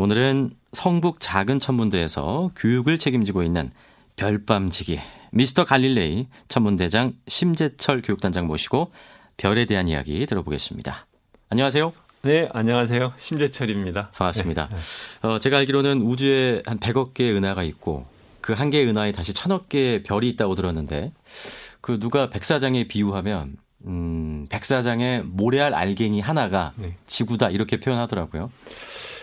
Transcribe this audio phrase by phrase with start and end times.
[0.00, 3.70] 오늘은 성북 작은 천문대에서 교육을 책임지고 있는
[4.16, 4.98] 별밤지기
[5.30, 8.92] 미스터 갈릴레이 천문대장 심재철 교육단장 모시고
[9.36, 11.06] 별에 대한 이야기 들어보겠습니다.
[11.50, 11.92] 안녕하세요.
[12.22, 13.12] 네, 안녕하세요.
[13.18, 14.08] 심재철입니다.
[14.12, 14.70] 반갑습니다.
[14.70, 15.28] 네.
[15.28, 18.06] 어, 제가 알기로는 우주에 한 100억 개의 은하가 있고
[18.40, 21.12] 그 한 개의 은하에 다시 천억 개의 별이 있다고 들었는데
[21.82, 26.96] 그 누가 백사장에 비유하면 음, 백사장의 모래알 알갱이 하나가 네.
[27.06, 28.50] 지구다 이렇게 표현하더라고요.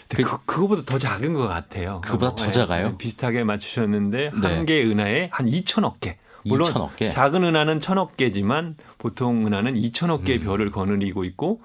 [0.09, 2.01] 그, 그, 그거보다 더 작은 것 같아요.
[2.03, 2.89] 그보다 더 네, 작아요?
[2.91, 4.47] 네, 비슷하게 맞추셨는데 네.
[4.47, 6.17] 한 개의 은하에 한 2천억 개.
[6.45, 7.09] 물론 2천억 개.
[7.09, 10.43] 작은 은하는 천억 개지만 보통 은하는 2천억 개의 음.
[10.45, 11.61] 별을 거느리고 있고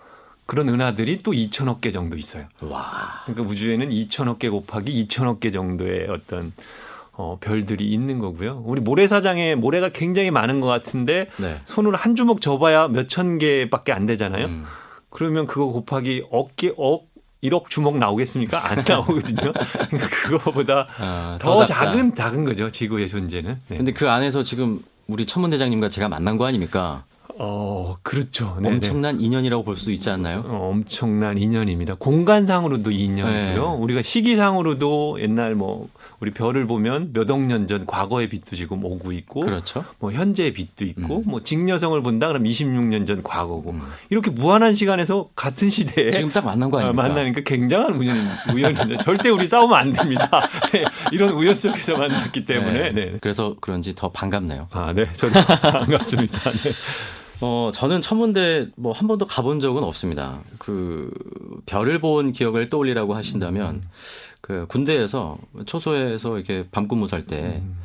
[0.46, 2.46] 그런 은하들이 또 2천억 개 정도 있어요.
[2.60, 3.22] 와.
[3.26, 6.52] 그러니까 우주에는 2천억 개 곱하기 2천억 개 정도의 어떤
[7.12, 8.62] 어, 별들이 있는 거고요.
[8.64, 11.60] 우리 모래사장에 모래가 굉장히 많은 것 같은데 네.
[11.66, 14.46] 손으로 한 주먹 접어야 몇 천 개밖에 안 되잖아요.
[14.46, 14.64] 음.
[15.10, 17.11] 그러면 그거 곱하기 억개 억
[17.42, 18.70] 1억 주먹 나오겠습니까?
[18.70, 19.52] 안 나오거든요.
[19.52, 22.70] 그러니까 그거보다 아, 더, 더 작은 작은 거죠.
[22.70, 23.60] 지구의 존재는.
[23.68, 23.76] 네.
[23.76, 27.04] 근데 그 안에서 지금 우리 천문대장님과 제가 만난 거 아닙니까?
[27.38, 28.56] 어, 그렇죠.
[28.60, 28.74] 네네.
[28.76, 30.44] 엄청난 인연이라고 볼 수 있지 않나요?
[30.46, 31.94] 어, 엄청난 인연입니다.
[31.94, 33.70] 공간상으로도 인연이고요.
[33.70, 33.76] 네.
[33.82, 35.88] 우리가 시기상으로도 옛날 뭐
[36.20, 39.84] 우리 별을 보면 몇 억 년 전 과거의 빛도 지금 오고 있고 그렇죠.
[39.98, 41.22] 뭐 현재의 빛도 있고 음.
[41.26, 43.80] 뭐 직녀성을 본다 그럼 26년 전 과거고 음.
[44.10, 47.02] 이렇게 무한한 시간에서 같은 시대에 지금 딱 만난 거 아닙니까?
[47.02, 48.16] 어, 만나니까 굉장한 우연
[48.54, 50.28] 우연인데 절대 우리 싸우면 안 됩니다.
[50.72, 52.90] 네, 이런 우연 속에서 만났기 때문에.
[52.90, 52.92] 네.
[52.92, 53.18] 네.
[53.20, 54.68] 그래서 그런지 더 반갑네요.
[54.70, 55.06] 아, 네.
[55.14, 56.38] 저도 반갑습니다.
[56.38, 56.70] 네.
[57.40, 60.40] 어, 저는 천문대 뭐 한 번도 가본 적은 없습니다.
[60.58, 61.10] 그
[61.66, 63.82] 별을 본 기억을 떠올리라고 하신다면 음.
[64.40, 67.76] 그 군대에서 초소에서 이렇게 밤 근무 살때 음.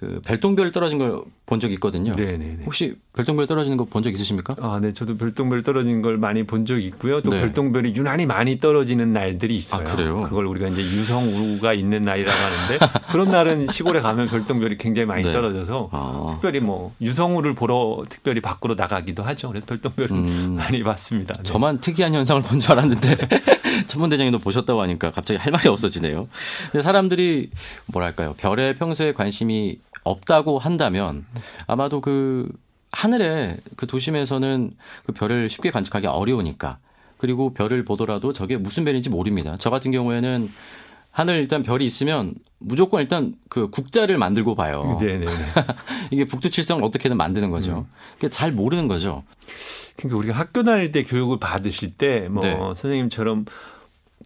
[0.00, 2.12] 그 별똥별 떨어진 걸 본적 있거든요.
[2.14, 2.60] 네네네.
[2.64, 4.56] 혹시 별똥별 떨어지는 거 본 적 있으십니까?
[4.58, 4.94] 아, 네.
[4.94, 7.20] 저도 별똥별 떨어진 걸 많이 본적 있고요.
[7.20, 7.40] 또 네.
[7.40, 9.82] 별똥별이 유난히 많이 떨어지는 날들이 있어요.
[9.86, 10.22] 아, 그래요?
[10.22, 15.32] 그걸 우리가 이제 유성우가 있는 날이라고 하는데 그런 날은 시골에 가면 별똥별이 굉장히 많이 네.
[15.32, 16.28] 떨어져서 아.
[16.30, 19.48] 특별히 뭐 유성우를 보러 특별히 밖으로 나가기도 하죠.
[19.48, 20.54] 그래서 별똥별을 음.
[20.56, 21.34] 많이 봤습니다.
[21.34, 21.42] 네.
[21.42, 23.16] 저만 특이한 현상을 본 줄 알았는데
[23.86, 26.26] 천문대장님도 보셨다고 하니까 갑자기 할 말이 없어지네요.
[26.72, 27.50] 근데 사람들이
[27.86, 28.34] 뭐랄까요?
[28.38, 31.26] 별에 평소에 관심이 없다고 한다면
[31.66, 32.50] 아마도 그
[32.92, 34.72] 하늘에 그 도심에서는
[35.04, 36.78] 그 별을 쉽게 관측하기 어려우니까
[37.18, 39.54] 그리고 별을 보더라도 저게 무슨 별인지 모릅니다.
[39.58, 40.48] 저 같은 경우에는
[41.12, 44.96] 하늘 일단 별이 있으면 무조건 일단 그 국자를 만들고 봐요.
[45.00, 45.26] 네네.
[46.10, 47.86] 이게 북두칠성을 어떻게든 만드는 거죠.
[48.22, 48.28] 음.
[48.30, 49.24] 잘 모르는 거죠.
[49.96, 52.56] 그러니까 우리가 학교 다닐 때 교육을 받으실 때뭐 네.
[52.56, 53.46] 선생님처럼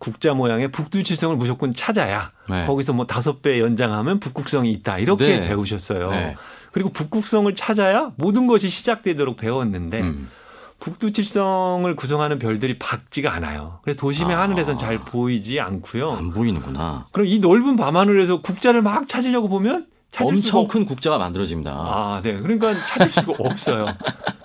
[0.01, 2.65] 국자 모양의 북두칠성을 무조건 찾아야 네.
[2.65, 5.49] 거기서 뭐 다섯 배 연장하면 북극성이 있다 이렇게 네.
[5.49, 6.11] 배우셨어요.
[6.11, 6.37] 네.
[6.73, 10.29] 그리고 북극성을 찾아야 모든 것이 시작되도록 배웠는데 음.
[10.81, 13.79] 북두칠성을 구성하는 별들이 밝지가 않아요.
[13.83, 14.43] 그래서 도심의 아.
[14.43, 16.13] 하늘에선 잘 보이지 않고요.
[16.13, 17.07] 안 보이는구나.
[17.13, 19.87] 그럼 이 넓은 밤하늘에서 국자를 막 찾으려고 보면
[20.21, 21.71] 엄청 큰 국자가 만들어집니다.
[21.73, 22.39] 아, 네.
[22.41, 23.87] 그러니까 찾을 수가 없어요.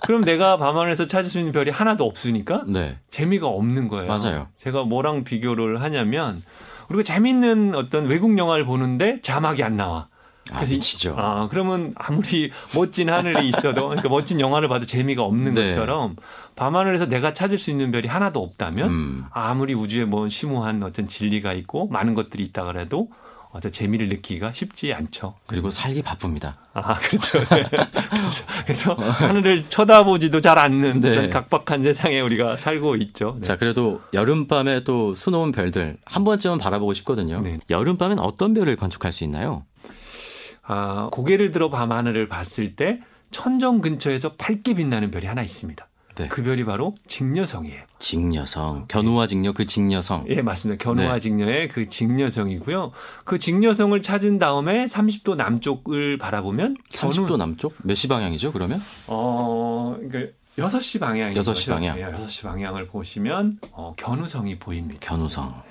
[0.02, 2.98] 그럼 내가 밤하늘에서 찾을 수 있는 별이 하나도 없으니까 네.
[3.10, 4.06] 재미가 없는 거예요.
[4.06, 4.48] 맞아요.
[4.56, 6.42] 제가 뭐랑 비교를 하냐면
[6.88, 10.08] 우리가 재밌는 어떤 외국 영화를 보는데 자막이 안 나와.
[10.50, 11.14] 아, 그래서 미치죠.
[11.16, 15.68] 아, 그러면 아무리 멋진 하늘이 있어도 그러니까 멋진 영화를 봐도 재미가 없는 네.
[15.68, 16.16] 것처럼
[16.56, 19.24] 밤하늘에서 내가 찾을 수 있는 별이 하나도 없다면 음.
[19.30, 23.08] 아무리 우주에 뭐 심오한 어떤 진리가 있고 많은 것들이 있다 그래도
[23.52, 25.34] 어떤 재미를 느끼기가 쉽지 않죠.
[25.46, 26.58] 그리고 살기 바쁩니다.
[26.72, 27.38] 아, 그렇죠.
[27.46, 27.64] 네.
[27.64, 28.44] 그렇죠.
[28.62, 31.28] 그래서 하늘을 쳐다보지도 잘 않는 네.
[31.30, 33.34] 각박한 세상에 우리가 살고 있죠.
[33.40, 33.46] 네.
[33.46, 37.40] 자, 그래도 여름밤에 또 수놓은 별들 한 번쯤은 바라보고 싶거든요.
[37.40, 37.58] 네.
[37.68, 39.64] 여름밤엔 어떤 별을 관측할 수 있나요?
[40.62, 43.00] 아, 고개를 들어 밤하늘을 봤을 때
[43.32, 45.88] 천정 근처에서 밝게 빛나는 별이 하나 있습니다.
[46.22, 46.28] 네.
[46.28, 47.82] 그 별이 바로 직녀성이에요.
[47.98, 48.86] 직녀성.
[48.88, 50.26] 견우와 직녀 그 직녀성.
[50.28, 50.82] 예, 맞습니다.
[50.82, 51.20] 견우와 네.
[51.20, 52.92] 직녀의 그 직녀성이고요.
[53.24, 57.36] 그 직녀성을 찾은 다음에 30도 남쪽을 바라보면 30도 견우...
[57.36, 57.74] 남쪽?
[57.84, 58.82] 몇 시 방향이죠, 그러면?
[59.06, 61.96] 어, 그러니까 6시 방향이 6시 방향.
[61.96, 64.98] 네, 6시 방향을 보시면 어, 견우성이 보입니다.
[65.00, 65.62] 견우성.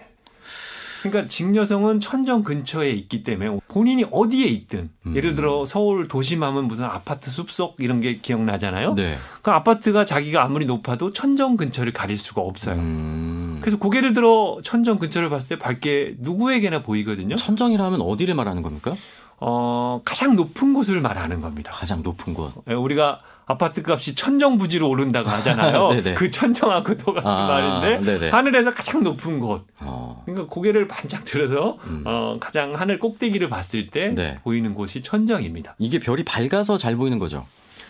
[1.01, 5.15] 그러니까 직녀성은 천정 근처에 있기 때문에 본인이 어디에 있든 음.
[5.15, 8.93] 예를 들어 서울 도심하면 무슨 아파트 숲속 이런 게 기억나잖아요.
[8.93, 9.17] 네.
[9.41, 12.75] 그 아파트가 자기가 아무리 높아도 천정 근처를 가릴 수가 없어요.
[12.75, 13.59] 음.
[13.61, 17.35] 그래서 고개를 들어 천정 근처를 봤을 때 밝게 누구에게나 보이거든요.
[17.35, 18.95] 천정이라면 어디를 말하는 겁니까?
[19.41, 21.71] 어, 가장 높은 곳을 말하는 겁니다.
[21.71, 22.51] 가장 높은 곳.
[22.69, 25.89] 예, 우리가 아파트 값이 천정부지로 오른다고 하잖아요.
[26.15, 28.29] 그 천정하고 똑같은 아, 말인데 네네.
[28.29, 29.65] 하늘에서 가장 높은 곳.
[29.81, 30.21] 어.
[30.23, 32.03] 그러니까 고개를 반짝 들어서 음.
[32.05, 34.37] 어, 가장 하늘 꼭대기를 봤을 때 네.
[34.43, 35.73] 보이는 곳이 천정입니다.
[35.79, 37.47] 이게 별이 밝아서 잘 보이는 거죠.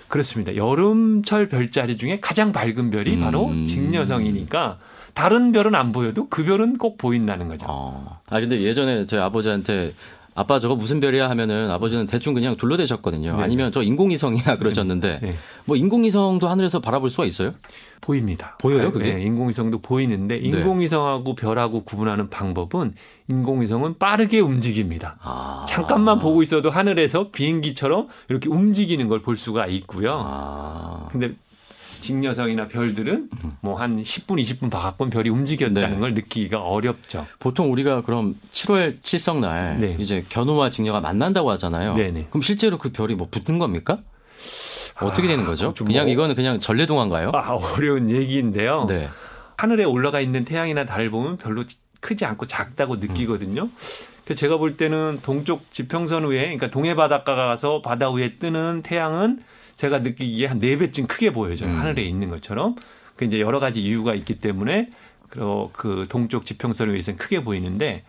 [0.08, 0.56] 그렇습니다.
[0.56, 3.20] 여름철 별자리 중에 가장 밝은 별이 음.
[3.20, 4.78] 바로 직녀성이니까
[5.14, 7.66] 다른 별은 안 보여도 그 별은 꼭 보인다는 거죠.
[7.68, 8.22] 어.
[8.30, 9.92] 아 근데 예전에 저희 아버지한테
[10.40, 13.36] 아빠 저거 무슨 별이야 하면은 아버지는 대충 그냥 둘러대셨거든요.
[13.36, 13.44] 네.
[13.44, 15.36] 아니면 저 인공위성이야 그러셨는데 네.
[15.66, 17.52] 뭐 인공위성도 하늘에서 바라볼 수가 있어요?
[18.00, 18.56] 보입니다.
[18.62, 19.16] 보여요, 그게?
[19.16, 20.48] 네, 인공위성도 보이는데 네.
[20.48, 22.94] 인공위성하고 별하고 구분하는 방법은
[23.28, 25.18] 인공위성은 빠르게 움직입니다.
[25.22, 25.66] 아.
[25.68, 30.18] 잠깐만 보고 있어도 하늘에서 비행기처럼 이렇게 움직이는 걸 볼 수가 있고요.
[30.18, 31.10] 아.
[31.12, 31.34] 근데
[32.00, 33.52] 직녀성이나 별들은 음.
[33.62, 36.00] 뭐한 10분, 20분 봐갖고 별이 움직였다는 네.
[36.00, 37.26] 걸 느끼기가 어렵죠.
[37.40, 39.96] 보통 우리가 그럼 7월 칠성날 네.
[40.00, 41.96] 이제 견우와 직녀가 만난다고 하잖아요.
[41.96, 42.12] 네네.
[42.12, 42.28] 네.
[42.30, 44.00] 그럼 실제로 그 별이 뭐 붙는 겁니까?
[45.02, 45.68] 어떻게 되는 거죠?
[45.68, 47.32] 아, 그냥 뭐 이거는 그냥 전래동화인가요?
[47.34, 48.86] 아, 어려운 얘기인데요.
[48.88, 49.10] 네.
[49.58, 51.64] 하늘에 올라가 있는 태양이나 달을 보면 별로
[52.02, 53.64] 크지 않고 작다고 느끼거든요.
[53.64, 53.72] 음.
[54.36, 59.40] 제가 볼 때는 동쪽 지평선 위에, 그러니까 동해 바닷가 가서 바다 위에 뜨는 태양은
[59.80, 61.70] 제가 느끼기에 한 네배쯤 크게 보여져요.
[61.70, 61.80] 음.
[61.80, 62.76] 하늘에 있는 것처럼.
[63.16, 64.88] 그 이제 여러 가지 이유가 있기 때문에
[65.30, 68.04] 그 동쪽 지평선에 의해서는 크게 보이는데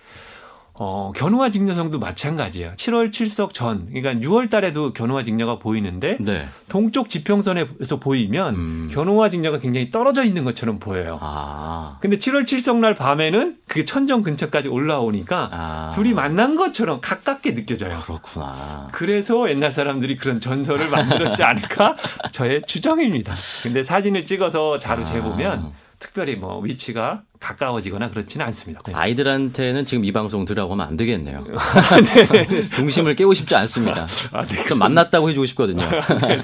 [0.83, 2.73] 어, 견우와 직녀성도 마찬가지예요.
[2.77, 6.49] 7월 7석 전, 그러니까 6월 달에도 견우와 직녀가 보이는데 네.
[6.71, 8.89] 동쪽 지평선에서 보이면 음.
[8.91, 11.19] 견우와 직녀가 굉장히 떨어져 있는 것처럼 보여요.
[11.21, 11.99] 아.
[12.01, 15.91] 근데 7월 7석 날 밤에는 그게 천정 근처까지 올라오니까 아.
[15.95, 17.99] 둘이 만난 것처럼 가깝게 느껴져요.
[18.01, 18.89] 그렇구나.
[18.93, 21.95] 그래서 옛날 사람들이 그런 전설을 만들었지 않을까?
[22.33, 23.35] 저의 추정입니다.
[23.65, 25.90] 근데 사진을 찍어서 자료 재보면 아.
[26.01, 28.81] 특별히 뭐 위치가 가까워지거나 그렇지는 않습니다.
[28.87, 28.93] 네.
[28.95, 31.45] 아이들한테는 지금 이 방송 들으라고 하면 안 되겠네요.
[32.33, 32.69] 네.
[32.75, 34.07] 중심을 깨고 싶지 않습니다.
[34.33, 35.89] 아, 네, 좀 만났다고 해주고 싶거든요.
[35.89, 36.41] 네.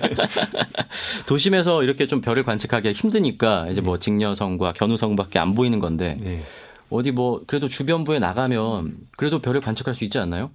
[1.26, 6.42] 도심에서 이렇게 좀 별을 관측하기 힘드니까 이제 뭐 직녀성과 견우성밖에 안 보이는 건데 네.
[6.90, 10.50] 어디 뭐 그래도 주변부에 나가면 그래도 별을 관측할 수 있지 않나요?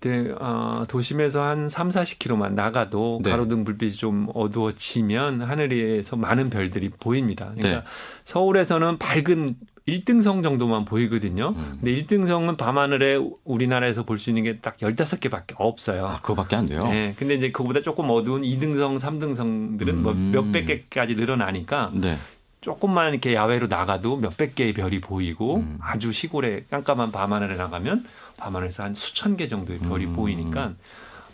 [0.00, 3.30] 네, 어, 도심에서 한 3, 40km만 나가도 네.
[3.30, 7.52] 가로등 불빛이 좀 어두워지면 하늘에서 많은 별들이 보입니다.
[7.56, 7.86] 그러니까 네.
[8.24, 9.54] 서울에서는 밝은
[9.88, 11.54] 1등성 정도만 보이거든요.
[11.56, 11.78] 음.
[11.80, 16.06] 근데 1등성은 밤하늘에 우리나라에서 볼 수 있는 게 딱 15개밖에 없어요.
[16.06, 16.78] 아, 그거밖에 안 돼요?
[16.84, 17.14] 네.
[17.16, 20.30] 근데 이제 그거보다 조금 어두운 2등성, 3등성들은 뭐 음.
[20.32, 22.18] 뭐 몇백 개까지 늘어나니까 네.
[22.60, 25.78] 조금만 이렇게 야외로 나가도 몇백 개의 별이 보이고 음.
[25.80, 28.04] 아주 시골에 깜깜한 밤하늘에 나가면
[28.36, 30.12] 밤하늘에서 한 수천 개 정도의 별이 음.
[30.14, 30.72] 보이니까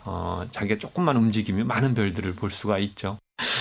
[0.03, 3.17] 어, 자기가 조금만 움직이면 많은 별들을 볼 수가 있죠.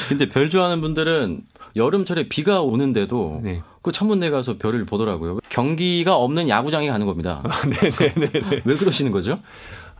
[0.09, 1.41] 근데 별 좋아하는 분들은
[1.77, 3.63] 여름철에 비가 오는데도 네.
[3.83, 5.41] 그 천문대 가서 별을 보더라고요.
[5.49, 7.43] 경기가 없는 야구장에 가는 겁니다.
[7.65, 8.15] 네네네.
[8.15, 8.63] 네, 네, 네.
[8.65, 9.41] 왜 그러시는 거죠?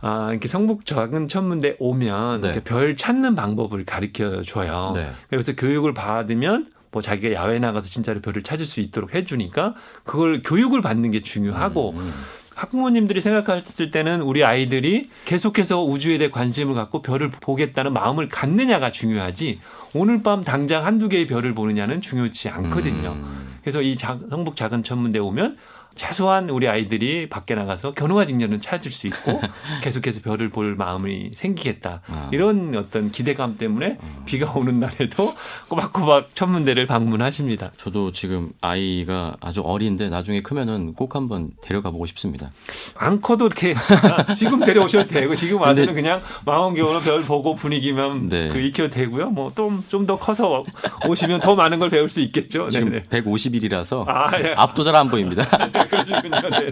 [0.01, 2.47] 아, 이렇게 성북 작은 천문대 오면 네.
[2.49, 4.93] 이렇게 별 찾는 방법을 가르쳐 줘요.
[4.95, 5.11] 네.
[5.29, 9.75] 그래서 교육을 받으면 뭐 자기가 야외 나가서 진짜로 별을 찾을 수 있도록 해주니까
[10.05, 11.97] 그걸 교육을 받는 게 중요하고 음.
[11.97, 12.13] 음.
[12.55, 19.59] 학부모님들이 생각했을 때는 우리 아이들이 계속해서 우주에 대해 관심을 갖고 별을 보겠다는 마음을 갖느냐가 중요하지
[19.93, 23.11] 오늘 밤 당장 한두 개의 별을 보느냐는 중요치 않거든요.
[23.11, 23.57] 음.
[23.61, 25.57] 그래서 이 성북 작은 천문대 오면
[25.95, 29.41] 최소한 우리 아이들이 밖에 나가서 견우와 직녀는 찾을 수 있고
[29.81, 32.01] 계속해서 별을 볼 마음이 생기겠다.
[32.11, 32.29] 아.
[32.31, 34.23] 이런 어떤 기대감 때문에 아.
[34.25, 35.33] 비가 오는 날에도
[35.69, 37.71] 꼬박꼬박 천문대를 방문하십니다.
[37.77, 42.51] 저도 지금 아이가 아주 어린데 나중에 크면은 꼭 한번 데려가 보고 싶습니다.
[42.95, 43.75] 안 커도 이렇게
[44.35, 48.49] 지금 데려오셔도 되고 지금 와서는 그냥 망원경으로 별 보고 분위기만 네.
[48.49, 49.29] 그 익혀도 되고요.
[49.29, 50.63] 뭐 좀 좀 더 커서
[51.07, 52.69] 오시면 더 많은 걸 배울 수 있겠죠.
[52.69, 53.05] 지금 네네.
[53.09, 54.53] 150일이라서 아, 예.
[54.57, 55.43] 앞도 잘 안 보입니다.
[55.87, 56.41] 그러시군요.
[56.49, 56.69] 네.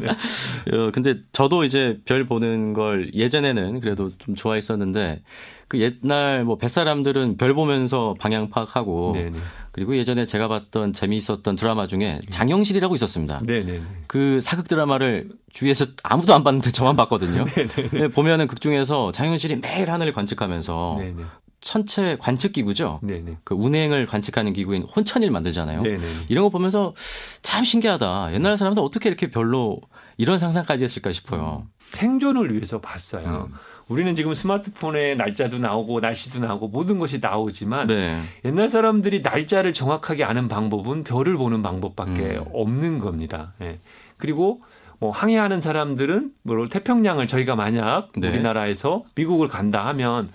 [0.00, 0.76] 네.
[0.76, 5.22] 어, 근데 저도 이제 별 보는 걸 예전에는 그래도 좀 좋아했었는데
[5.70, 9.38] 그 옛날 뭐 뱃사람들은 별 보면서 방향 파악하고 네네.
[9.70, 13.38] 그리고 예전에 제가 봤던 재미있었던 드라마 중에 장영실이라고 있었습니다.
[13.46, 13.80] 네네.
[14.08, 17.44] 그 사극 드라마를 주위에서 아무도 안 봤는데 저만 봤거든요.
[17.92, 21.22] 네, 보면은 극 중에서 장영실이 매일 하늘을 관측하면서 네네.
[21.60, 23.00] 천체 관측 기구죠.
[23.02, 23.38] 네네.
[23.44, 25.82] 그 운행을 관측하는 기구인 혼천일 만들잖아요.
[25.82, 26.06] 네네.
[26.28, 26.94] 이런 거 보면서
[27.42, 28.30] 참 신기하다.
[28.32, 29.80] 옛날 사람들 어떻게 이렇게 별로
[30.16, 31.64] 이런 상상까지 했을까 싶어요.
[31.66, 31.70] 음.
[31.92, 33.48] 생존을 위해서 봤어요.
[33.50, 33.54] 음.
[33.88, 38.22] 우리는 지금 스마트폰에 날짜도 나오고 날씨도 나오고 모든 것이 나오지만 네.
[38.44, 42.44] 옛날 사람들이 날짜를 정확하게 아는 방법은 별을 보는 방법밖에 음.
[42.52, 43.52] 없는 겁니다.
[43.60, 43.78] 예.
[44.16, 44.60] 그리고
[45.00, 48.28] 뭐 항해하는 사람들은 뭐 태평양을 저희가 만약 네.
[48.28, 50.30] 우리나라에서 미국을 간다 하면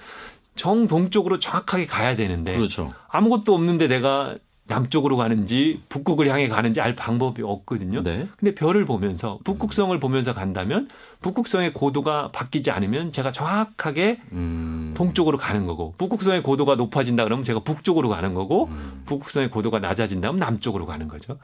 [0.56, 2.94] 정동쪽으로 정확하게 가야 되는데 그렇죠.
[3.10, 4.36] 아무것도 없는데 내가
[4.68, 8.02] 남쪽으로 가는지 북극을 향해 가는지 알 방법이 없거든요.
[8.02, 8.28] 네.
[8.38, 10.88] 근데 별을 보면서 북극성을 보면서 간다면
[11.22, 14.94] 북극성의 고도가 바뀌지 않으면 제가 정확하게 음.
[14.98, 19.04] 동쪽으로 가는 거고 북극성의 고도가 높아진다 그러면 제가 북쪽으로 가는 거고 음.
[19.06, 21.38] 북극성의 고도가 낮아진다면 남쪽으로 가는 거죠.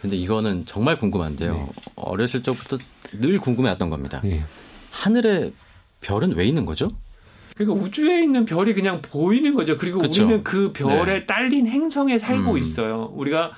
[0.00, 1.52] 근데 이거는 정말 궁금한데요.
[1.52, 1.66] 네.
[1.96, 2.78] 어렸을 적부터
[3.20, 4.20] 늘 궁금해했던 겁니다.
[4.24, 4.44] 네.
[4.90, 5.52] 하늘에
[6.00, 6.90] 별은 왜 있는 거죠?
[7.64, 9.76] 그러니까 우주에 있는 별이 그냥 보이는 거죠.
[9.76, 10.24] 그리고 그쵸.
[10.24, 11.26] 우리는 그 별에 네.
[11.26, 12.58] 딸린 행성에 살고 음.
[12.58, 13.12] 있어요.
[13.14, 13.52] 우리가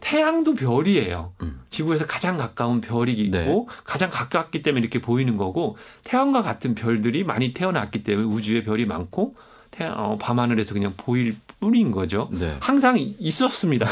[0.00, 1.32] 태양도 별이에요.
[1.42, 1.60] 음.
[1.68, 3.66] 지구에서 가장 가까운 별이 있고 네.
[3.84, 9.34] 가장 가깝기 때문에 이렇게 보이는 거고 태양과 같은 별들이 많이 태어났기 때문에 우주에 별이 많고
[9.70, 12.28] 태양, 어, 밤하늘에서 그냥 보일 뿐인 거죠.
[12.32, 12.56] 네.
[12.60, 13.86] 항상 있었습니다.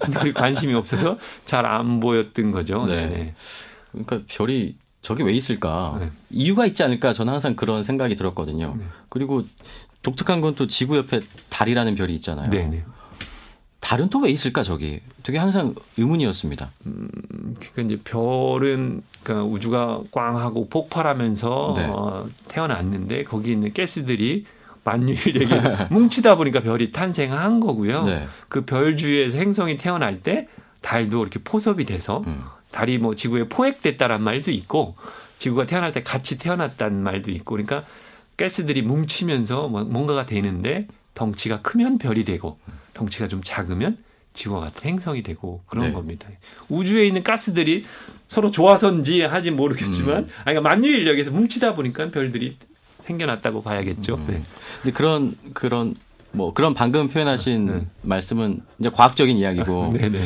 [0.00, 2.84] 근데 우리 관심이 없어서 잘 안 보였던 거죠.
[2.86, 3.06] 네.
[3.06, 3.34] 네
[3.92, 5.96] 그러니까 별이 저게 왜 있을까?
[6.00, 6.10] 네.
[6.30, 7.12] 이유가 있지 않을까?
[7.12, 8.76] 저는 항상 그런 생각이 들었거든요.
[8.78, 8.84] 네.
[9.08, 9.42] 그리고
[10.02, 12.50] 독특한 건 또 지구 옆에 달이라는 별이 있잖아요.
[12.50, 12.84] 네, 네.
[13.80, 15.00] 달은 또 왜 있을까 저기?
[15.24, 16.70] 되게 항상 의문이었습니다.
[16.86, 17.08] 음,
[17.58, 21.86] 그러니까 이제 별은 그러니까 우주가 꽝하고 폭발하면서 네.
[21.90, 24.44] 어, 태어났는데 거기 있는 가스들이
[24.84, 28.02] 만유일에게 뭉치다 보니까 별이 탄생한 거고요.
[28.02, 28.26] 네.
[28.48, 30.48] 그별 주위에서 행성이 태어날 때
[30.80, 32.42] 달도 이렇게 포섭이 돼서 음.
[32.72, 34.96] 달이 뭐 지구에 포획됐다란 말도 있고
[35.38, 37.84] 지구가 태어날 때 같이 태어났다는 말도 있고 그러니까
[38.36, 42.58] 가스들이 뭉치면서 뭐 뭔가가 되는데 덩치가 크면 별이 되고
[42.94, 43.98] 덩치가 좀 작으면
[44.32, 45.92] 지구와 같은 행성이 되고 그런 네.
[45.92, 46.28] 겁니다.
[46.68, 47.84] 우주에 있는 가스들이
[48.28, 50.28] 서로 좋아서인지 하지 모르겠지만 음.
[50.44, 52.56] 아니, 그러니까 만유 인력에서 뭉치다 보니까 별들이
[53.02, 54.14] 생겨났다고 봐야겠죠.
[54.14, 54.26] 음.
[54.26, 54.42] 네.
[54.82, 55.94] 근데 그런 그런
[56.30, 57.86] 뭐 그런 방금 표현하신 네.
[58.02, 60.18] 말씀은 이제 과학적인 이야기고 네, 네.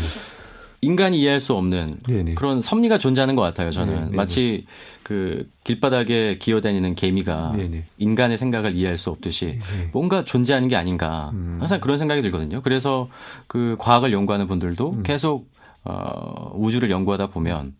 [0.80, 2.35] 인간이 이해할 수 없는 네네.
[2.35, 3.71] 그런 섭리가 존재하는 것 같아요.
[3.71, 4.16] 저는 네네.
[4.16, 4.64] 마치
[5.02, 7.85] 그 길바닥에 기어다니는 개미가 네네.
[7.99, 9.59] 인간의 생각을 이해할 수 없듯이
[9.92, 11.56] 뭔가 존재하는 게 아닌가 음.
[11.59, 12.62] 항상 그런 생각이 들거든요.
[12.62, 13.09] 그래서
[13.47, 15.02] 그 과학을 연구하는 분들도 음.
[15.02, 15.49] 계속
[15.85, 17.75] 어, 우주를 연구하다 보면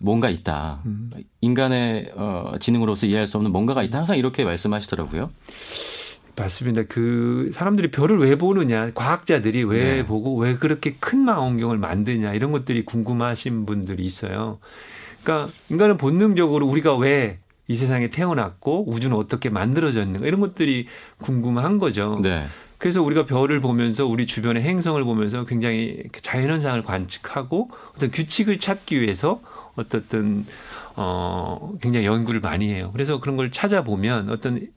[0.00, 0.82] 뭔가 있다.
[0.86, 1.10] 음.
[1.40, 3.98] 인간의 어, 지능으로서 이해할 수 없는 뭔가가 있다.
[3.98, 5.30] 항상 이렇게 말씀하시더라고요.
[6.36, 6.82] 맞습니다.
[6.88, 10.06] 그 사람들이 별을 왜 보느냐, 과학자들이 왜 네.
[10.06, 14.58] 보고 왜 그렇게 큰 망원경을 만드냐 이런 것들이 궁금하신 분들이 있어요.
[15.22, 20.86] 그러니까 인간은 본능적으로 우리가 왜 이 세상에 태어났고 우주는 어떻게 만들어졌는가 이런 것들이
[21.18, 22.18] 궁금한 거죠.
[22.22, 22.46] 네.
[22.76, 29.40] 그래서 우리가 별을 보면서 우리 주변의 행성을 보면서 굉장히 자연현상을 관측하고 어떤 규칙을 찾기 위해서
[29.76, 30.44] 어떻든
[30.96, 32.90] 어 굉장히 연구를 많이 해요.
[32.92, 34.68] 그래서 그런 걸 찾아보면 어떤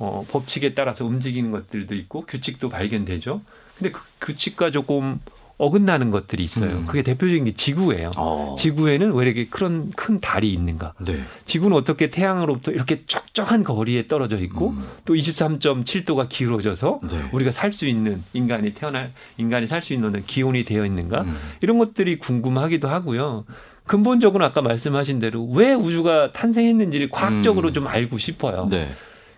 [0.00, 3.40] 어, 법칙에 따라서 움직이는 것들도 있고 규칙도 발견되죠.
[3.78, 5.20] 근데 그 규칙과 조금
[5.58, 6.70] 어긋나는 것들이 있어요.
[6.78, 6.84] 음.
[6.86, 8.08] 그게 대표적인 게 지구예요.
[8.16, 8.54] 어.
[8.58, 10.94] 지구에는 왜 이렇게 그런 큰 달이 있는가?
[11.04, 11.22] 네.
[11.44, 14.86] 지구는 어떻게 태양으로부터 이렇게 쩍쩍한 거리에 떨어져 있고 음.
[15.04, 17.28] 또 23.7도가 기울어져서 네.
[17.32, 21.22] 우리가 살 수 있는 인간이 태어날 인간이 살 수 있는 기온이 되어 있는가?
[21.22, 21.36] 음.
[21.60, 23.44] 이런 것들이 궁금하기도 하고요.
[23.84, 27.72] 근본적으로 아까 말씀하신 대로 왜 우주가 탄생했는지를 과학적으로 음.
[27.74, 28.66] 좀 알고 싶어요.
[28.70, 28.88] 네.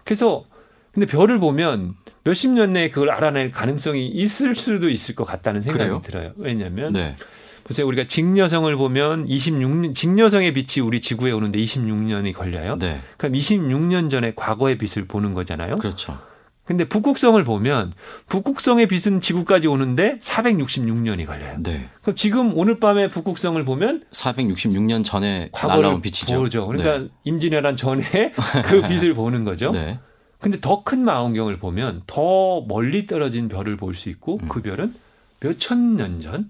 [0.05, 0.45] 그래서
[0.93, 1.95] 근데 별을 보면
[2.25, 6.03] 몇십 년 내에 그걸 알아낼 가능성이 있을 수도 있을 것 같다는 생각이 그래요?
[6.05, 6.33] 들어요.
[6.39, 7.17] 왜냐하면 네.
[7.65, 7.87] 보세요.
[7.87, 12.77] 우리가 직녀성을 보면 26년 직녀성의 빛이 우리 지구에 오는데 26년이 걸려요.
[12.79, 13.01] 네.
[13.17, 15.77] 그럼 26년 전에 과거의 빛을 보는 거잖아요.
[15.77, 16.19] 그렇죠.
[16.65, 17.93] 근데 북극성을 보면
[18.29, 21.57] 북극성의 빛은 지구까지 오는데 466년이 걸려요.
[21.61, 21.89] 네.
[22.03, 26.39] 그럼 지금 오늘 밤에 북극성을 보면 466년 전에 날아온 빛이죠.
[26.39, 26.67] 보죠.
[26.69, 27.09] 그러니까 네.
[27.25, 28.33] 임진왜란 전에
[28.67, 29.71] 그 빛을 보는 거죠.
[29.71, 29.99] 네.
[30.43, 34.49] 근데 더 큰 망원경을 보면 더 멀리 떨어진 별을 볼 수 있고 음.
[34.49, 34.95] 그 별은
[35.41, 36.49] 몇 천 년 전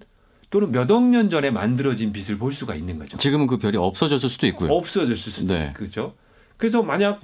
[0.49, 3.17] 또는 몇 억 년 전에 만들어진 빛을 볼 수가 있는 거죠.
[3.17, 4.71] 지금은 그 별이 없어졌을 수도 있고요.
[4.73, 5.73] 없어졌을 수도 네.
[5.81, 6.13] 있죠.
[6.57, 7.21] 그래서 만약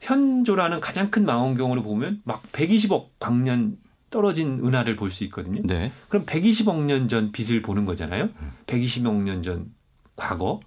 [0.00, 3.76] 현조라는 가장 큰 망원경으로 보면 막 120억 광년
[4.10, 5.60] 떨어진 은하를 볼 수 있거든요.
[5.64, 5.92] 네.
[6.08, 8.28] 그럼 120억 년 전 빛을 보는 거잖아요.
[8.66, 9.24] 120억 음.
[9.24, 9.66] 년전
[10.16, 10.60] 과거.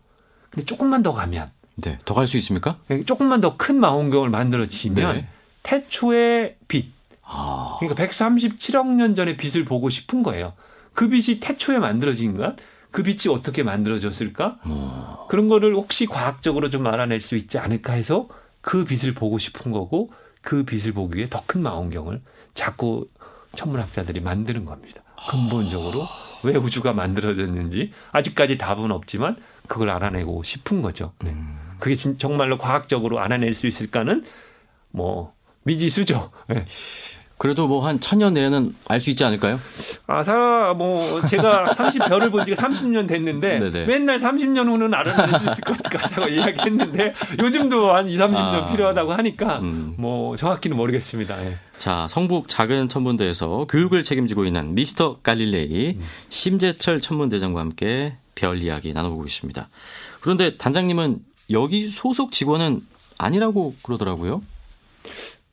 [0.50, 1.98] 근데 조금만 더 가면 네.
[2.06, 2.78] 더 갈 수 있습니까?
[2.88, 5.28] 네, 조금만 더 큰 망원경을 만들어지면 네.
[5.64, 6.92] 태초의 빛.
[7.24, 7.78] 아.
[7.80, 10.54] 그러니까 137억 년 전의 빛을 보고 싶은 거예요.
[10.94, 12.56] 그 빛이 태초에 만들어진 것,
[12.92, 14.60] 그 빛이 어떻게 만들어졌을까?
[14.66, 15.26] 어.
[15.30, 18.28] 그런 거를 혹시 과학적으로 좀 알아낼 수 있지 않을까 해서
[18.62, 22.22] 그 빛을 보고 싶은 거고 그 빛을 보기 위해 더 큰 망원경을
[22.54, 23.10] 자꾸
[23.56, 25.02] 천문학자들이 만드는 겁니다.
[25.30, 26.08] 근본적으로
[26.44, 29.36] 왜 우주가 만들어졌는지 아직까지 답은 없지만
[29.68, 31.14] 그걸 알아내고 싶은 거죠.
[31.24, 31.32] 네.
[31.32, 31.60] 음.
[31.80, 34.24] 그게 정말로 과학적으로 알아낼 수 있을까는
[34.92, 35.33] 뭐
[35.64, 36.32] 미지수죠.
[36.48, 36.66] 네.
[37.40, 39.60] 그래도 뭐 한 천년 내에는 알 수 있지 않을까요?
[40.08, 43.86] 아, 사, 뭐, 제가 30, 별을 본 지가 30년 됐는데, 네네.
[43.86, 49.12] 맨날 30년 후는 알아낼 수 있을 것 같다고 이야기했는데, 요즘도 한 2, 30년 아, 필요하다고
[49.14, 49.96] 하니까, 음.
[49.98, 51.46] 뭐, 정확히는 모르겠습니다.
[51.46, 51.58] 예.
[51.78, 56.02] 자, 성북 작은 천문대에서 교육을 책임지고 있는 미스터 갈릴레이, 음.
[56.30, 59.68] 심재철 천문대장과 함께 별 이야기 나눠보고 있습니다.
[60.22, 62.80] 그런데 단장님은 여기 소속 직원은
[63.18, 64.42] 아니라고 그러더라고요.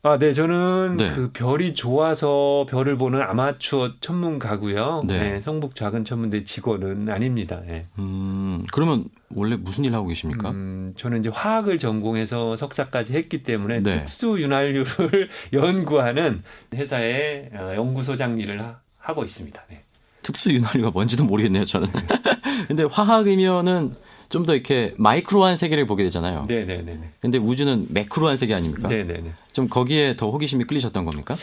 [0.02, 1.12] 아, 네, 저는 네.
[1.14, 5.02] 그 별이 좋아서 별을 보는 아마추어 천문가고요.
[5.06, 5.18] 네.
[5.18, 7.60] 네 성북 작은 천문대 직원은 아닙니다.
[7.66, 7.82] 네.
[7.98, 9.04] 음, 그러면
[9.34, 10.52] 원래 무슨 일 하고 계십니까?
[10.52, 13.98] 음, 저는 이제 화학을 전공해서 석사까지 했기 때문에 네.
[14.00, 16.42] 특수 윤활유를 연구하는
[16.74, 18.64] 회사의 어, 연구소장 일을
[18.96, 19.62] 하, 고 있습니다.
[19.68, 19.82] 네.
[20.22, 21.88] 특수 윤활유가 뭔지도 모르겠네요, 저는.
[22.68, 23.96] 근데 화학이면은
[24.30, 26.46] 좀 더 이렇게 마이크로한 세계를 보게 되잖아요.
[26.48, 26.98] 네네네.
[27.20, 28.88] 근데 우주는 매크로한 세계 아닙니까?
[28.88, 29.32] 네네네.
[29.52, 31.34] 좀 거기에 더 호기심이 끌리셨던 겁니까?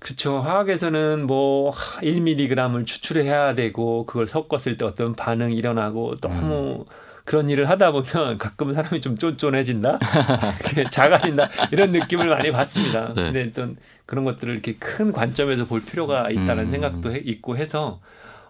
[0.00, 0.40] 그렇죠.
[0.40, 6.94] 화학에서는 뭐 1mg을 추출해야 되고 그걸 섞었을 때 어떤 반응이 일어나고 너무 음.
[7.24, 9.98] 그런 일을 하다 보면 가끔 사람이 좀 쫀쫀해진다,
[10.90, 13.14] 작아진다 이런 느낌을 많이 받습니다.
[13.14, 13.22] 네.
[13.22, 16.70] 근데 어떤 그런 것들을 이렇게 큰 관점에서 볼 필요가 있다는 음.
[16.72, 18.00] 생각도 해, 있고 해서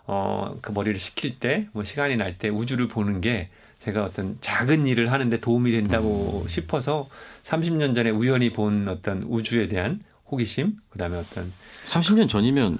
[0.07, 3.51] 어, 그 머리를 식힐 때, 뭐 시간이 날 때 우주를 보는 게
[3.85, 6.49] 제가 어떤 작은 일을 하는데 도움이 된다고 음.
[6.49, 7.09] 싶어서
[7.45, 11.53] 30년 전에 우연히 본 어떤 우주에 대한 호기심, 그다음에 어떤
[11.85, 12.79] 30년 전이면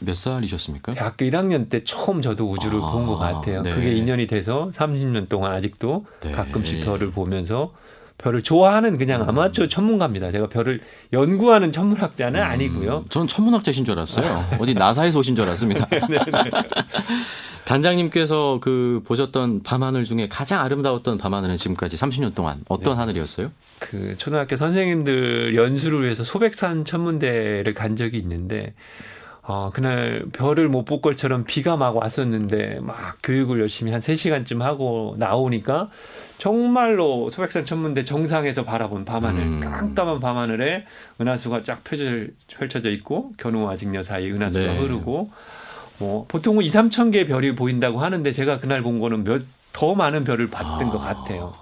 [0.00, 0.92] 몇 살이셨습니까?
[0.92, 3.62] 대학교 1학년 때 처음 저도 우주를 아, 본것 같아요.
[3.62, 3.74] 네.
[3.74, 6.32] 그게 인연이 돼서 30년 동안 아직도 네.
[6.32, 7.72] 가끔씩 별을 보면서
[8.22, 9.28] 별을 좋아하는 그냥 음.
[9.28, 10.30] 아마추어 천문가입니다.
[10.30, 10.80] 제가 별을
[11.12, 13.04] 연구하는 천문학자는 음, 아니고요.
[13.08, 14.46] 저는 천문학자신 줄 알았어요.
[14.60, 15.86] 어디 나사에서 오신 줄 알았습니다.
[15.86, 16.50] 네, 네, 네.
[17.64, 22.98] 단장님께서 그 보셨던 밤하늘 중에 가장 아름다웠던 밤하늘은 지금까지 30년 동안 어떤 네.
[22.98, 23.50] 하늘이었어요?
[23.80, 28.74] 그 초등학교 선생님들 연수를 위해서 소백산 천문대를 간 적이 있는데
[29.44, 35.14] 어, 그날 별을 못 볼 것처럼 비가 막 왔었는데 막 교육을 열심히 한 3시간쯤 하고
[35.18, 35.90] 나오니까
[36.38, 39.60] 정말로 소백산 천문대 정상에서 바라본 밤하늘 음.
[39.60, 40.84] 깜깜한 밤하늘에
[41.20, 42.04] 은하수가 쫙 펼쳐,
[42.56, 44.78] 펼쳐져 있고 견우와 직녀 사이 은하수가 네.
[44.78, 45.30] 흐르고
[45.98, 50.24] 뭐 보통은 2, 3천 개의 별이 보인다고 하는데 제가 그날 본 거는 몇 더 많은
[50.24, 50.90] 별을 봤던 아.
[50.90, 51.54] 것 같아요.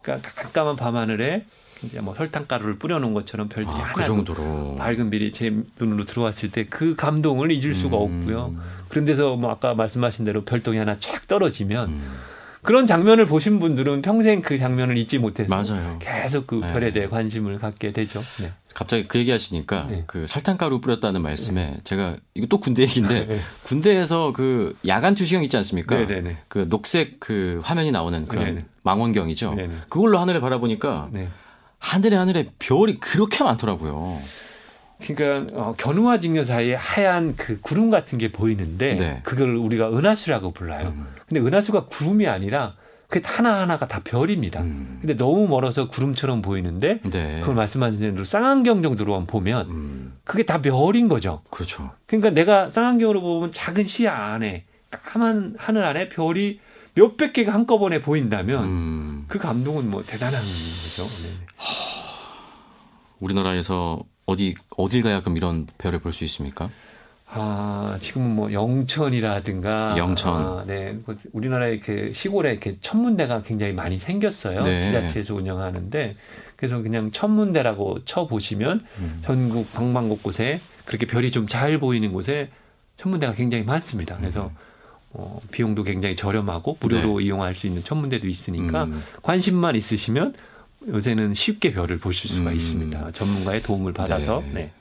[0.00, 1.44] 그러니까 깜깜한 밤하늘에
[1.82, 6.50] 이제 뭐 설탕가루를 뿌려놓은 것처럼 별들이 아, 하나 그 정도로 밝은 빛이 제 눈으로 들어왔을
[6.50, 8.20] 때 그 감동을 잊을 수가 음.
[8.20, 8.54] 없고요.
[8.88, 12.12] 그런 데서 뭐 아까 말씀하신 대로 별똥이 하나 쫙 떨어지면 음.
[12.62, 15.98] 그런 장면을 보신 분들은 평생 그 장면을 잊지 못해서 맞아요.
[16.00, 16.72] 계속 그 네.
[16.72, 18.20] 별에 대해 관심을 갖게 되죠.
[18.42, 18.52] 네.
[18.74, 20.04] 갑자기 그 얘기하시니까 네.
[20.06, 21.78] 그 설탕가루 뿌렸다는 말씀에 네.
[21.84, 23.40] 제가 이거 또 군대 얘기인데 네.
[23.62, 25.96] 군대에서 그 야간 투시경 있지 않습니까?
[26.06, 29.56] 네, 네, 그 녹색 그 화면이 나오는 그런 망원경이죠.
[29.88, 31.10] 그걸로 하늘을 바라보니까
[31.78, 34.20] 하늘에 하늘에 별이 그렇게 많더라고요.
[35.00, 39.20] 그러니까 어, 견우와 직녀 사이에 하얀 그 구름 같은 게 보이는데 네.
[39.24, 40.88] 그걸 우리가 은하수라고 불러요.
[40.88, 41.06] 음.
[41.28, 42.74] 근데 은하수가 구름이 아니라
[43.08, 44.62] 그게 하나하나가 다 별입니다.
[44.62, 44.98] 음.
[45.00, 47.40] 근데 너무 멀어서 구름처럼 보이는데 네.
[47.40, 50.12] 그걸 말씀하신 대로 쌍안경 정도로 보면 음.
[50.24, 51.42] 그게 다 별인 거죠.
[51.50, 51.90] 그렇죠.
[52.06, 56.60] 그러니까 내가 쌍안경으로 보면 작은 시야 안에 까만 하늘 안에 별이
[56.96, 59.24] 몇백 개가 한꺼번에 보인다면 음.
[59.28, 61.04] 그 감동은 뭐 대단한 거죠.
[61.22, 61.36] 네.
[63.20, 66.68] 우리나라에서 어디 어딜 가야 그럼 이런 별을 볼수 있습니까?
[67.28, 70.34] 아, 지금은 뭐 영천이라든가 영천.
[70.34, 70.96] 아, 네.
[71.04, 74.62] 뭐 우리나라에 이렇게 시골에 이렇게 천문대가 굉장히 많이 생겼어요.
[74.62, 74.80] 네.
[74.80, 76.16] 지자체에서 운영하는데
[76.56, 79.18] 그래서 그냥 천문대라고 쳐 보시면 음.
[79.22, 82.48] 전국 방방 곳곳에 그렇게 별이 좀 잘 보이는 곳에
[82.96, 84.16] 천문대가 굉장히 많습니다.
[84.16, 84.56] 그래서 음.
[85.18, 87.24] 어, 비용도 굉장히 저렴하고 무료로 네.
[87.24, 89.02] 이용할 수 있는 천문대도 있으니까 음.
[89.22, 90.34] 관심만 있으시면
[90.88, 92.54] 요새는 쉽게 별을 보실 수가 음.
[92.54, 93.12] 있습니다.
[93.12, 94.42] 전문가의 도움을 받아서.
[94.46, 94.52] 네.
[94.54, 94.72] 네.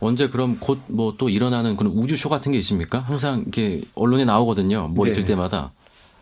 [0.00, 2.98] 언제 그럼 곧 뭐 또 일어나는 그런 우주쇼 같은 게 있습니까?
[3.00, 4.88] 항상 이렇게 언론에 나오거든요.
[4.88, 5.24] 뭐 있을 네.
[5.26, 5.72] 때마다.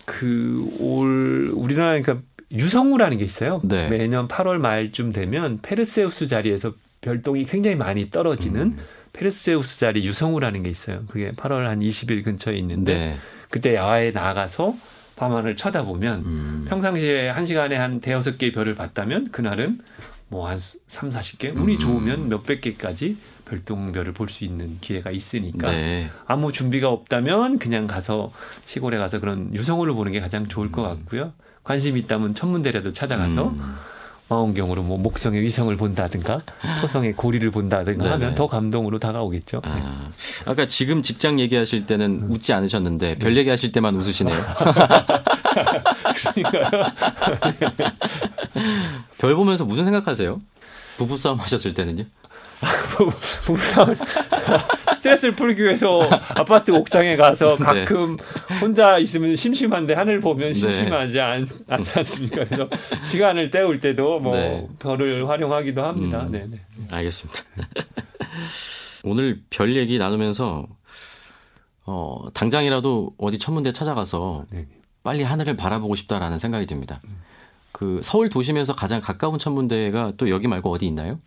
[0.05, 2.19] 그 올 우리나라 그러니까
[2.51, 3.61] 유성우라는 게 있어요.
[3.65, 3.89] 네.
[3.89, 8.79] 매년 8월 말쯤 되면 페르세우스 자리에서 별똥이 굉장히 많이 떨어지는 음.
[9.13, 11.03] 페르세우스 자리 유성우라는 게 있어요.
[11.09, 13.19] 그게 8월 한 20일 근처에 있는데 네.
[13.53, 14.75] 그때 야외에 나가서
[15.15, 16.67] 밤하늘 쳐다보면 음.
[16.69, 19.79] 평상시에 한 시간에 한 대여섯 개의 별을 봤다면 그날은
[20.29, 21.79] 뭐한 3, 40개 운이 음.
[21.79, 26.09] 좋으면 몇백 개까지 별똥별을 볼 수 있는 기회가 있으니까 네.
[26.27, 28.33] 아무 준비가 없다면 그냥 가서
[28.65, 30.97] 시골에 가서 그런 유성우를 보는 게 가장 좋을 것 음.
[31.01, 31.35] 같고요.
[31.63, 33.75] 관심 있다면 천문대라도 찾아가서 음.
[34.29, 36.41] 망원경으로 뭐 목성의 위성을 본다든가
[36.81, 38.11] 토성의 고리를 본다든가 네네.
[38.11, 39.61] 하면 더 감동으로 다가오겠죠.
[39.63, 39.83] 아, 네.
[40.47, 42.33] 아까 지금 직장 얘기하실 때는 음.
[42.33, 43.41] 웃지 않으셨는데 별 네.
[43.41, 44.43] 얘기하실 때만 웃으시네요.
[46.35, 46.71] 그러니까요.
[49.19, 50.41] 별 보면서 무슨 생각하세요?
[50.97, 52.05] 부부싸움 하셨을 때는요?
[53.45, 53.95] 부부싸움
[54.95, 57.65] 스트레스를 풀기 위해서 아파트 옥상에 가서 네.
[57.65, 58.59] 가끔 네.
[58.61, 60.55] 혼자 있으면 심심한데 하늘 보면 네.
[60.55, 62.45] 심심하지 않, 않지 않습니까?
[62.45, 62.69] 그래서
[63.05, 64.67] 시간을 때울 때도 뭐 네.
[64.79, 66.23] 별을 활용하기도 합니다.
[66.23, 66.61] 음, 네네.
[66.91, 67.43] 알겠습니다.
[69.05, 70.67] 오늘 별 얘기 나누면서
[71.85, 74.67] 어, 당장이라도 어디 천문대 찾아가서 네.
[75.03, 77.01] 빨리 하늘을 바라보고 싶다라는 생각이 듭니다.
[77.07, 77.17] 음.
[77.73, 81.19] 그 서울 도심에서 가장 가까운 천문대가 또 여기 말고 어디 있나요?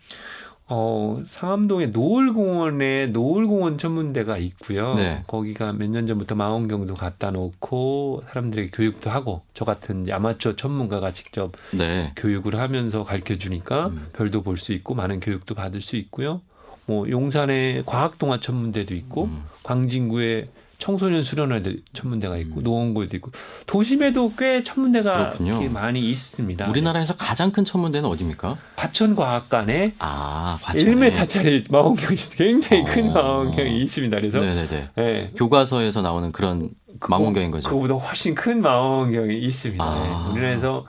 [0.68, 4.94] 어, 상암동에 노을공원에 노을공원 천문대가 있고요.
[4.94, 5.22] 네.
[5.26, 11.52] 거기가 몇 년 전부터 망원경도 갖다 놓고 사람들에게 교육도 하고 저 같은 아마추어 천문가가 직접
[11.72, 12.12] 네.
[12.16, 14.08] 교육을 하면서 가르쳐 주니까 음.
[14.12, 16.40] 별도 볼 수 있고 많은 교육도 받을 수 있고요.
[16.86, 19.44] 뭐 용산에 과학동화 천문대도 있고 음.
[19.62, 20.48] 광진구에
[20.78, 21.62] 청소년 수련회
[21.94, 22.64] 천문대가 있고 음.
[22.64, 23.30] 노원구에도 있고
[23.66, 25.30] 도심에도 꽤 천문대가
[25.70, 26.68] 많이 있습니다.
[26.68, 28.56] 우리나라에서 가장 큰 천문대는 어디입니까?
[28.76, 32.86] 과천과학관에 아, 1m짜리 망원경이 굉장히 어.
[32.86, 34.16] 큰 망원경이 있습니다.
[34.16, 34.88] 그래서 네네네.
[34.96, 35.30] 네.
[35.36, 36.70] 교과서에서 나오는 그런
[37.08, 37.68] 망원경인 거죠.
[37.68, 39.84] 그거보다 훨씬 큰 망원경이 있습니다.
[39.84, 40.28] 아.
[40.28, 40.32] 네.
[40.32, 40.86] 우리나라에서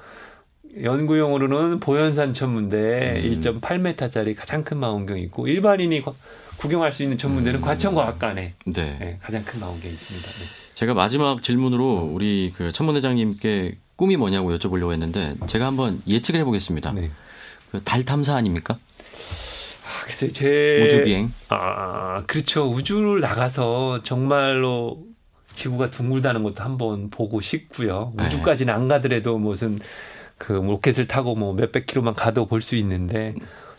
[0.84, 3.42] 연구용으로는 보현산 천문대 음.
[3.42, 6.04] 1.8m짜리 가장 큰 망원경이 있고 일반인이
[6.58, 7.62] 구경할 수 있는 천문대는 음.
[7.62, 8.98] 과천과학관에 네.
[9.00, 10.28] 네, 가장 큰 망원경이 있습니다.
[10.28, 10.46] 네.
[10.74, 16.92] 제가 마지막 질문으로 우리 그 천문대장님께 꿈이 뭐냐고 여쭤보려고 했는데 제가 한번 예측을 해보겠습니다.
[16.94, 17.10] 네.
[17.72, 18.76] 그달 탐사 아닙니까?
[18.76, 21.32] 아, 글쎄 제 우주 비행.
[21.50, 22.72] 아 그렇죠.
[22.72, 25.04] 우주를 나가서 정말로
[25.56, 28.14] 지구가 둥글다는 것도 한번 보고 싶고요.
[28.16, 28.26] 네.
[28.26, 29.80] 우주까지는 안 가더라도 무슨
[30.38, 33.34] 그 로켓을 타고 뭐 몇백 킬로만 가도 볼 수 있는데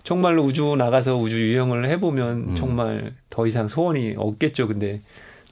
[0.04, 2.56] 정말로 우주 나가서 우주 유형을 해보면 음.
[2.56, 4.66] 정말 더 이상 소원이 없겠죠.
[4.68, 5.00] 근데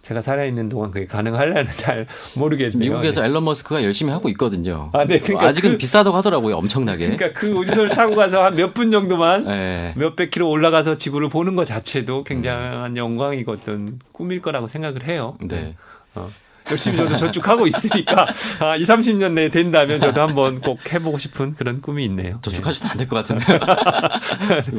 [0.03, 2.07] 제가 살아있는 동안 그게 가능할려는 잘
[2.39, 2.79] 모르겠네요.
[2.79, 3.29] 미국에서 네.
[3.29, 4.91] 앨런 머스크가 열심히 하고 있거든요.
[4.93, 5.19] 아, 네.
[5.19, 6.57] 그러니까 아직은 그, 비싸다고 하더라고요.
[6.57, 7.11] 엄청나게.
[7.17, 9.93] 그러니까 그 우주선을 타고 가서 한 몇 분 정도만 네.
[9.97, 12.97] 몇백 킬로 올라가서 지구를 보는 것 자체도 굉장한 음.
[12.97, 15.37] 영광이고 어떤 꿈일 거라고 생각을 해요.
[15.41, 15.75] 네.
[16.15, 16.29] 어.
[16.71, 18.27] 열심히 저도 저축하고 있으니까
[18.61, 22.39] 아, 2, 30년 내에 된다면 저도 한번 꼭 해보고 싶은 그런 꿈이 있네요.
[22.43, 23.45] 저축하셔도 안 될 것 같은데.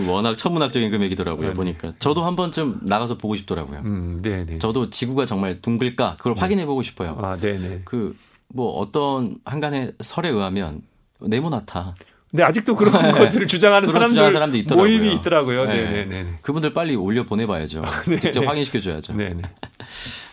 [0.07, 1.49] 워낙 천문학적인 금액이더라고요.
[1.49, 1.53] 네.
[1.53, 3.79] 보니까 저도 한 번쯤 나가서 보고 싶더라고요.
[3.85, 4.57] 음, 네, 네.
[4.57, 6.41] 저도 지구가 정말 둥글까 그걸 네.
[6.41, 7.17] 확인해 보고 싶어요.
[7.21, 7.81] 아, 네, 네.
[7.85, 8.15] 그
[8.49, 10.81] 뭐 어떤 한간의 설에 의하면
[11.19, 11.95] 네모나타
[12.31, 14.87] 네, 아직도 그런 것들을 주장하는 사람들 주장하는 있더라고요.
[14.87, 15.65] 모임이 있더라고요.
[15.65, 16.23] 네, 네, 네.
[16.23, 16.39] 네.
[16.43, 17.83] 그분들 빨리 올려 보내봐야죠.
[18.07, 18.19] 네.
[18.19, 19.15] 직접 확인시켜 줘야죠.
[19.15, 19.41] 네, 네.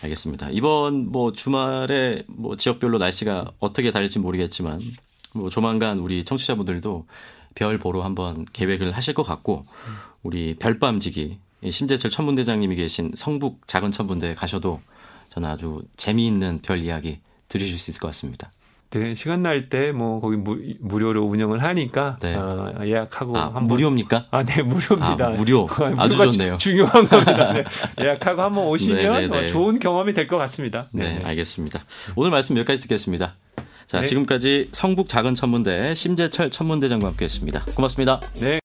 [0.05, 0.51] 알겠습니다.
[0.51, 4.81] 이번 뭐 주말에 뭐 지역별로 날씨가 어떻게 달릴지 모르겠지만
[5.35, 7.07] 뭐 조만간 우리 청취자분들도
[7.55, 9.63] 별 보러 한번 계획을 하실 것 같고
[10.23, 11.39] 우리 별밤지기
[11.71, 14.81] 심재철 천문대장님이 계신 성북 작은 천문대에 가셔도
[15.31, 18.51] 저는 아주 재미있는 별 이야기 들으실 수 있을 것 같습니다.
[18.91, 22.35] 네, 시간 날 때 뭐 거기 무, 무료로 운영을 하니까 네.
[22.37, 24.27] 어, 예약하고 아, 한번 무료입니까?
[24.31, 25.27] 아, 네, 무료입니다.
[25.27, 25.67] 아, 무료.
[25.99, 26.59] 아주 좋네요.
[26.59, 27.53] 중요한 겁니다.
[27.53, 27.65] 네.
[28.01, 30.87] 예약하고 한번 오시면 네, 네, 어, 좋은 경험이 될 것 같습니다.
[30.93, 31.81] 네, 알겠습니다.
[32.17, 33.35] 오늘 말씀 여기까지 듣겠습니다.
[33.87, 37.65] 자, 지금까지 성북 작은 천문대 심재철 천문대장과 함께했습니다.
[37.77, 38.21] 고맙습니다.
[38.41, 38.61] 네.